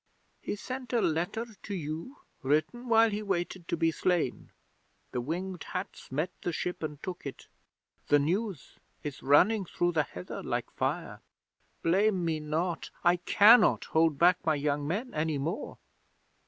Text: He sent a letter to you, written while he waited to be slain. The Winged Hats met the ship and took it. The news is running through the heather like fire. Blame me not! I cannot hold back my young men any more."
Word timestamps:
He 0.41 0.55
sent 0.55 0.93
a 0.93 0.99
letter 0.99 1.45
to 1.61 1.75
you, 1.75 2.17
written 2.41 2.89
while 2.89 3.11
he 3.11 3.21
waited 3.21 3.67
to 3.67 3.77
be 3.77 3.91
slain. 3.91 4.49
The 5.11 5.21
Winged 5.21 5.63
Hats 5.73 6.11
met 6.11 6.31
the 6.41 6.51
ship 6.51 6.81
and 6.81 6.97
took 7.03 7.23
it. 7.23 7.45
The 8.07 8.17
news 8.17 8.79
is 9.03 9.21
running 9.21 9.63
through 9.65 9.91
the 9.91 10.01
heather 10.01 10.41
like 10.41 10.71
fire. 10.71 11.21
Blame 11.83 12.25
me 12.25 12.39
not! 12.39 12.89
I 13.03 13.17
cannot 13.17 13.83
hold 13.93 14.17
back 14.17 14.43
my 14.43 14.55
young 14.55 14.87
men 14.87 15.13
any 15.13 15.37
more." 15.37 15.77